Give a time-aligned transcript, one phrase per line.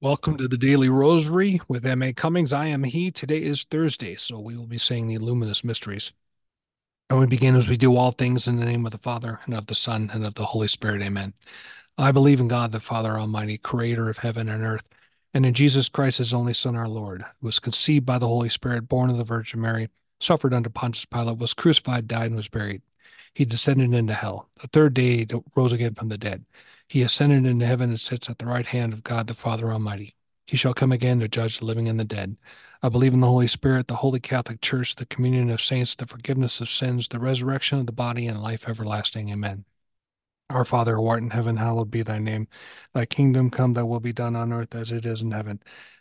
[0.00, 2.12] Welcome to the Daily Rosary with M.A.
[2.12, 2.52] Cummings.
[2.52, 3.10] I am he.
[3.10, 6.12] Today is Thursday, so we will be saying the luminous mysteries.
[7.10, 9.54] And we begin as we do all things in the name of the Father, and
[9.54, 11.02] of the Son, and of the Holy Spirit.
[11.02, 11.34] Amen.
[11.98, 14.84] I believe in God, the Father Almighty, creator of heaven and earth,
[15.34, 18.50] and in Jesus Christ, his only Son, our Lord, who was conceived by the Holy
[18.50, 19.88] Spirit, born of the Virgin Mary,
[20.20, 22.82] suffered under Pontius Pilate, was crucified, died, and was buried.
[23.34, 24.48] He descended into hell.
[24.60, 26.44] The third day he rose again from the dead.
[26.88, 30.14] He ascended into heaven and sits at the right hand of God the Father Almighty.
[30.46, 32.38] He shall come again to judge the living and the dead.
[32.82, 36.06] I believe in the Holy Spirit, the Holy Catholic Church, the communion of saints, the
[36.06, 39.28] forgiveness of sins, the resurrection of the body, and life everlasting.
[39.28, 39.66] Amen.
[40.48, 42.48] Our Father, who art in heaven, hallowed be thy name.
[42.94, 45.60] Thy kingdom come, thy will be done on earth as it is in heaven.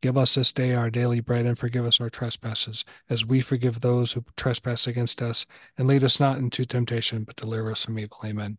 [0.00, 3.80] Give us this day our daily bread, and forgive us our trespasses, as we forgive
[3.80, 5.44] those who trespass against us.
[5.76, 8.18] And lead us not into temptation, but deliver us from evil.
[8.24, 8.58] Amen.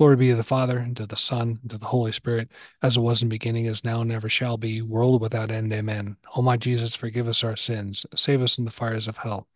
[0.00, 2.48] Glory be to the Father, and to the Son, and to the Holy Spirit,
[2.82, 5.70] as it was in the beginning, is now, and never shall be, world without end.
[5.74, 6.16] Amen.
[6.34, 9.46] O my Jesus, forgive us our sins, save us from the fires of hell.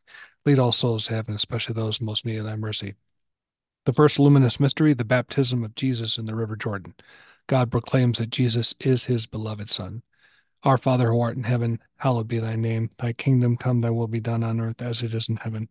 [0.44, 2.92] Lead all souls to heaven, especially those most need of thy mercy.
[3.86, 6.92] The first luminous mystery, the baptism of Jesus in the River Jordan.
[7.46, 10.02] God proclaims that Jesus is his beloved Son.
[10.62, 12.90] Our Father who art in heaven, hallowed be thy name.
[12.98, 15.70] Thy kingdom come, thy will be done on earth as it is in heaven.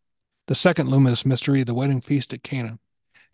[0.47, 2.79] The second luminous mystery, the wedding feast at Cana.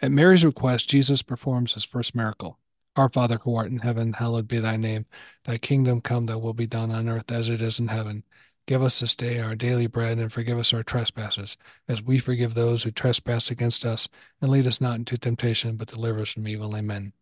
[0.02, 2.60] At Mary's request, Jesus performs his first miracle.
[2.96, 5.06] Our Father who art in heaven, hallowed be thy name.
[5.46, 8.24] Thy kingdom come, thy will be done on earth as it is in heaven.
[8.68, 11.56] Give us this day our daily bread, and forgive us our trespasses,
[11.88, 14.10] as we forgive those who trespass against us.
[14.42, 16.76] And lead us not into temptation, but deliver us from evil.
[16.76, 17.14] Amen.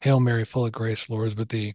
[0.00, 1.74] Hail Mary, full of grace, Lord is with thee.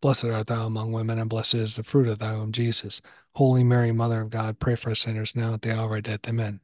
[0.00, 3.02] Blessed art thou among women, and blessed is the fruit of thy womb, Jesus.
[3.34, 6.00] Holy Mary, Mother of God, pray for us sinners now at the hour of our
[6.00, 6.28] death.
[6.28, 6.60] Amen.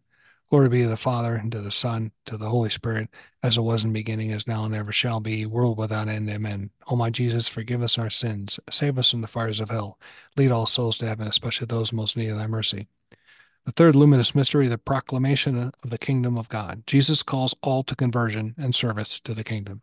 [0.51, 3.09] Glory be to the Father, and to the Son, and to the Holy Spirit,
[3.43, 6.31] as it was in the beginning, is now, and ever shall be, world without end.
[6.31, 6.71] Amen.
[6.87, 9.99] O my Jesus, forgive us our sins, save us from the fires of hell,
[10.37, 12.87] lead all souls to heaven, especially those most need of thy mercy.
[13.65, 16.87] The third luminous mystery, the proclamation of the kingdom of God.
[16.87, 19.83] Jesus calls all to conversion and service to the kingdom.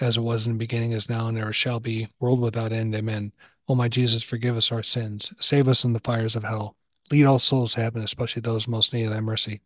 [0.00, 2.94] as it was in the beginning, is now, and ever shall be, world without end.
[2.94, 3.32] Amen.
[3.68, 6.74] O my Jesus, forgive us our sins, save us from the fires of hell,
[7.10, 9.60] lead all souls to heaven, especially those most need thy mercy.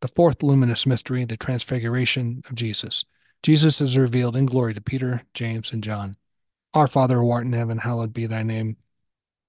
[0.00, 3.04] The fourth luminous mystery, the transfiguration of Jesus.
[3.42, 6.16] Jesus is revealed in glory to Peter, James, and John.
[6.72, 8.76] Our Father who art in heaven, hallowed be thy name.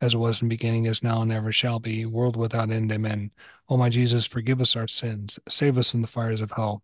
[0.00, 2.90] as it was in the beginning, is now, and ever shall be, world without end.
[2.90, 3.30] Amen.
[3.68, 6.82] O my Jesus, forgive us our sins, save us from the fires of hell.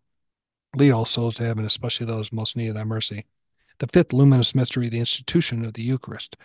[0.74, 3.26] Lead all souls to heaven, especially those most need thy mercy.
[3.78, 6.36] The fifth luminous mystery, the institution of the Eucharist.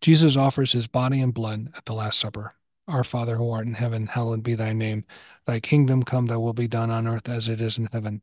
[0.00, 2.54] Jesus offers his body and blood at the Last Supper.
[2.88, 5.04] Our Father who art in heaven, hallowed be thy name.
[5.46, 8.22] Thy kingdom come, thy will be done on earth as it is in heaven.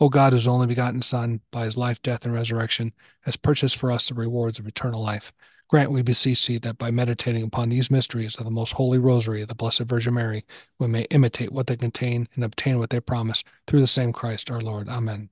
[0.00, 3.90] O God, whose only begotten Son, by his life, death, and resurrection, has purchased for
[3.90, 5.32] us the rewards of eternal life.
[5.68, 9.42] Grant, we beseech thee, that by meditating upon these mysteries of the most holy rosary
[9.42, 10.44] of the Blessed Virgin Mary,
[10.78, 14.50] we may imitate what they contain and obtain what they promise through the same Christ
[14.50, 14.88] our Lord.
[14.88, 15.28] Amen.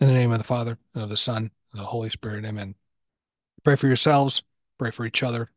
[0.00, 2.44] In the name of the Father, and of the Son, and of the Holy Spirit.
[2.44, 2.74] Amen.
[3.62, 4.42] Pray for yourselves,
[4.78, 5.50] pray for each other,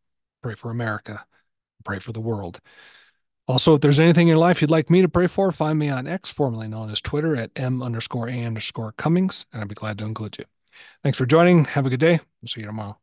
[0.44, 1.26] pray for America,
[1.84, 2.60] pray for the world.
[3.48, 5.90] Also, if there's anything in your life you'd like me to pray for, find me
[5.90, 9.76] on X, formerly known as Twitter, at M underscore A underscore Cummings, and I'd be
[9.76, 10.46] glad to include you.
[11.02, 11.64] Thanks for joining.
[11.66, 12.20] Have a good day.
[12.42, 12.98] We'll see you tomorrow.